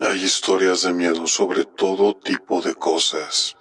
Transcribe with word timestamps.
Hay 0.00 0.24
historias 0.24 0.82
de 0.82 0.92
miedo 0.92 1.24
sobre 1.28 1.64
todo 1.64 2.16
tipo 2.16 2.60
de 2.60 2.74
cosas. 2.74 3.56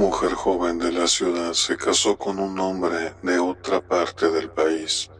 Mujer 0.00 0.32
joven 0.32 0.78
de 0.78 0.92
la 0.92 1.06
ciudad 1.06 1.52
se 1.52 1.76
casó 1.76 2.16
con 2.16 2.38
un 2.38 2.58
hombre 2.58 3.12
de 3.22 3.38
otra 3.38 3.82
parte 3.82 4.30
del 4.30 4.48
país. 4.48 5.10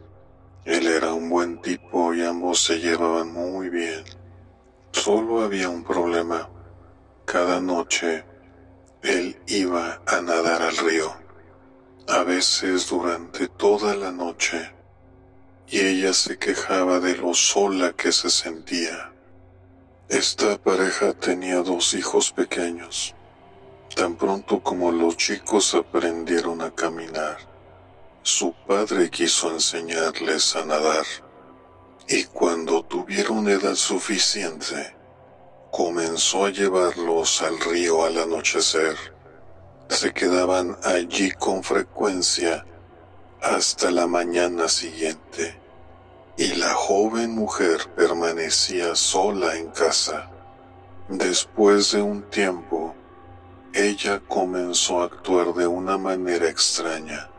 Él 0.64 0.86
era 0.86 1.12
un 1.12 1.28
buen 1.28 1.60
tipo 1.60 2.14
y 2.14 2.24
ambos 2.24 2.62
se 2.64 2.78
llevaban 2.78 3.30
muy 3.30 3.68
bien. 3.68 4.02
Solo 4.90 5.42
había 5.42 5.68
un 5.68 5.84
problema. 5.84 6.48
Cada 7.26 7.60
noche, 7.60 8.24
él 9.02 9.38
iba 9.48 10.00
a 10.06 10.22
nadar 10.22 10.62
al 10.62 10.76
río 10.78 11.12
a 12.08 12.24
veces 12.24 12.88
durante 12.88 13.48
toda 13.48 13.94
la 13.94 14.10
noche, 14.10 14.72
y 15.68 15.78
ella 15.78 16.14
se 16.14 16.38
quejaba 16.38 17.00
de 17.00 17.18
lo 17.18 17.34
sola 17.34 17.92
que 17.92 18.12
se 18.12 18.30
sentía. 18.30 19.12
Esta 20.08 20.56
pareja 20.56 21.12
tenía 21.12 21.56
dos 21.56 21.92
hijos 21.92 22.32
pequeños. 22.32 23.14
Tan 23.94 24.16
pronto 24.16 24.60
como 24.60 24.92
los 24.92 25.16
chicos 25.16 25.74
aprendieron 25.74 26.62
a 26.62 26.70
caminar, 26.70 27.38
su 28.22 28.52
padre 28.66 29.10
quiso 29.10 29.50
enseñarles 29.50 30.56
a 30.56 30.64
nadar. 30.64 31.04
Y 32.08 32.24
cuando 32.24 32.82
tuvieron 32.82 33.48
edad 33.48 33.74
suficiente, 33.74 34.96
comenzó 35.70 36.46
a 36.46 36.50
llevarlos 36.50 37.42
al 37.42 37.58
río 37.60 38.04
al 38.04 38.18
anochecer 38.18 38.96
se 39.90 40.12
quedaban 40.12 40.78
allí 40.84 41.32
con 41.32 41.64
frecuencia 41.64 42.64
hasta 43.42 43.90
la 43.90 44.06
mañana 44.06 44.68
siguiente 44.68 45.58
y 46.36 46.54
la 46.54 46.72
joven 46.74 47.34
mujer 47.34 47.80
permanecía 47.96 48.94
sola 48.94 49.56
en 49.56 49.68
casa. 49.70 50.30
Después 51.08 51.90
de 51.90 52.02
un 52.02 52.22
tiempo, 52.30 52.94
ella 53.72 54.20
comenzó 54.26 55.00
a 55.00 55.04
actuar 55.04 55.54
de 55.54 55.66
una 55.66 55.96
manera 55.96 56.48
extraña. 56.48 57.30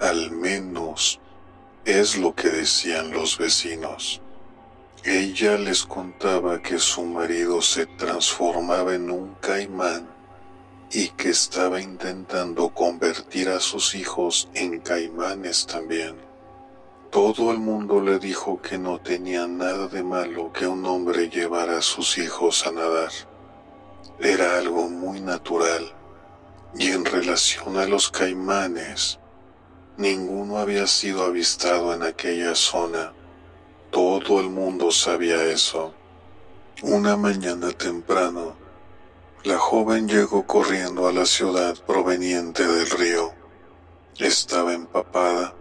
Al 0.00 0.30
menos 0.30 1.20
es 1.84 2.16
lo 2.16 2.34
que 2.34 2.48
decían 2.48 3.10
los 3.10 3.38
vecinos. 3.38 4.20
Ella 5.04 5.56
les 5.56 5.84
contaba 5.84 6.62
que 6.62 6.78
su 6.78 7.02
marido 7.04 7.60
se 7.62 7.86
transformaba 7.86 8.94
en 8.94 9.10
un 9.10 9.34
caimán 9.40 10.08
y 10.92 11.08
que 11.10 11.30
estaba 11.30 11.80
intentando 11.80 12.68
convertir 12.70 13.48
a 13.48 13.60
sus 13.60 13.94
hijos 13.94 14.48
en 14.54 14.80
caimanes 14.80 15.66
también. 15.66 16.16
Todo 17.10 17.50
el 17.52 17.58
mundo 17.58 18.00
le 18.00 18.18
dijo 18.18 18.60
que 18.60 18.78
no 18.78 19.00
tenía 19.00 19.46
nada 19.46 19.88
de 19.88 20.02
malo 20.02 20.52
que 20.52 20.66
un 20.66 20.84
hombre 20.84 21.28
llevara 21.28 21.78
a 21.78 21.82
sus 21.82 22.18
hijos 22.18 22.66
a 22.66 22.70
nadar. 22.70 23.10
Era 24.20 24.58
algo 24.58 24.88
muy 24.88 25.20
natural. 25.20 25.92
Y 26.74 26.90
en 26.90 27.04
relación 27.04 27.76
a 27.76 27.86
los 27.86 28.10
caimanes, 28.10 29.20
ninguno 29.96 30.58
había 30.58 30.88
sido 30.88 31.24
avistado 31.24 31.94
en 31.94 32.02
aquella 32.02 32.56
zona. 32.56 33.12
Todo 33.92 34.40
el 34.40 34.50
mundo 34.50 34.90
sabía 34.90 35.44
eso. 35.44 35.94
Una 36.82 37.16
mañana 37.16 37.70
temprano, 37.70 38.56
la 39.44 39.56
joven 39.56 40.08
llegó 40.08 40.44
corriendo 40.48 41.06
a 41.06 41.12
la 41.12 41.24
ciudad 41.24 41.76
proveniente 41.86 42.66
del 42.66 42.90
río. 42.90 43.32
Estaba 44.18 44.74
empapada. 44.74 45.54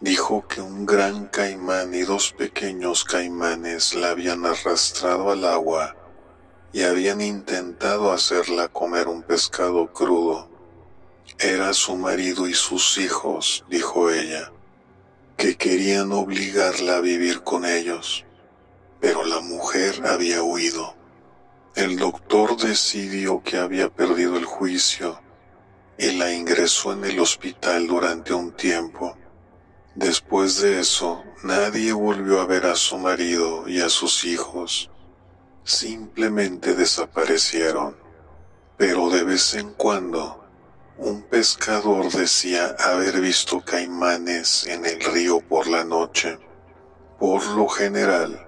Dijo 0.00 0.44
que 0.48 0.60
un 0.60 0.86
gran 0.86 1.26
caimán 1.26 1.94
y 1.94 2.02
dos 2.02 2.32
pequeños 2.32 3.04
caimanes 3.04 3.94
la 3.94 4.10
habían 4.10 4.44
arrastrado 4.44 5.30
al 5.30 5.44
agua 5.44 5.94
y 6.72 6.82
habían 6.82 7.20
intentado 7.20 8.12
hacerla 8.12 8.68
comer 8.68 9.08
un 9.08 9.22
pescado 9.22 9.92
crudo. 9.92 10.48
Era 11.38 11.72
su 11.74 11.96
marido 11.96 12.46
y 12.48 12.54
sus 12.54 12.98
hijos, 12.98 13.64
dijo 13.68 14.10
ella, 14.10 14.52
que 15.36 15.56
querían 15.56 16.12
obligarla 16.12 16.96
a 16.96 17.00
vivir 17.00 17.42
con 17.42 17.64
ellos, 17.64 18.24
pero 19.00 19.24
la 19.24 19.40
mujer 19.40 20.06
había 20.06 20.42
huido. 20.42 20.94
El 21.74 21.98
doctor 21.98 22.56
decidió 22.56 23.42
que 23.42 23.58
había 23.58 23.90
perdido 23.90 24.36
el 24.38 24.46
juicio 24.46 25.20
y 25.98 26.12
la 26.12 26.32
ingresó 26.32 26.92
en 26.92 27.04
el 27.04 27.20
hospital 27.20 27.86
durante 27.86 28.32
un 28.32 28.52
tiempo. 28.52 29.16
Después 29.94 30.60
de 30.60 30.80
eso, 30.80 31.22
nadie 31.42 31.92
volvió 31.92 32.40
a 32.40 32.46
ver 32.46 32.66
a 32.66 32.76
su 32.76 32.98
marido 32.98 33.68
y 33.68 33.80
a 33.80 33.88
sus 33.88 34.24
hijos. 34.24 34.90
Simplemente 35.66 36.76
desaparecieron. 36.76 37.96
Pero 38.76 39.10
de 39.10 39.24
vez 39.24 39.54
en 39.54 39.72
cuando, 39.72 40.44
un 40.96 41.22
pescador 41.22 42.08
decía 42.12 42.76
haber 42.78 43.20
visto 43.20 43.60
caimanes 43.62 44.64
en 44.68 44.86
el 44.86 45.00
río 45.00 45.40
por 45.40 45.66
la 45.66 45.82
noche. 45.82 46.38
Por 47.18 47.44
lo 47.48 47.66
general, 47.66 48.46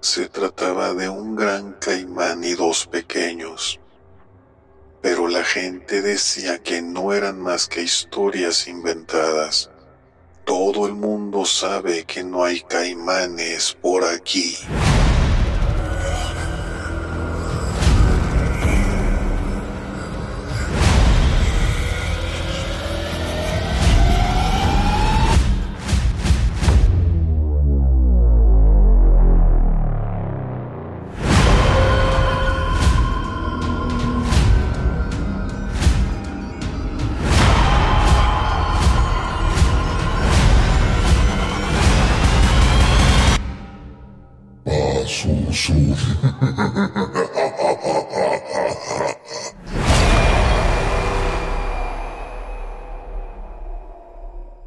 se 0.00 0.28
trataba 0.28 0.94
de 0.94 1.08
un 1.08 1.36
gran 1.36 1.74
caimán 1.74 2.42
y 2.42 2.54
dos 2.54 2.88
pequeños. 2.88 3.78
Pero 5.00 5.28
la 5.28 5.44
gente 5.44 6.02
decía 6.02 6.58
que 6.58 6.82
no 6.82 7.12
eran 7.12 7.40
más 7.40 7.68
que 7.68 7.82
historias 7.82 8.66
inventadas. 8.66 9.70
Todo 10.44 10.88
el 10.88 10.94
mundo 10.94 11.44
sabe 11.44 12.02
que 12.02 12.24
no 12.24 12.42
hay 12.42 12.62
caimanes 12.62 13.76
por 13.80 14.04
aquí. 14.04 14.56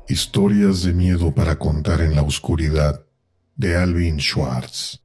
Historias 0.07 0.83
de 0.83 0.93
miedo 0.93 1.33
para 1.33 1.57
contar 1.57 2.01
en 2.01 2.15
la 2.15 2.21
oscuridad 2.21 3.05
de 3.55 3.77
Alvin 3.77 4.19
Schwartz. 4.19 5.01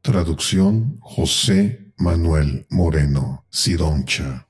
Traducción 0.00 0.98
José 1.00 1.92
Manuel 1.96 2.66
Moreno 2.68 3.44
Sidoncha. 3.50 4.48